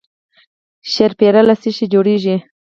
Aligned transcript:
شیرپیره 0.91 1.41
له 1.47 1.55
څه 1.61 1.69
شي 1.75 1.85
جوړیږي؟ 1.93 2.37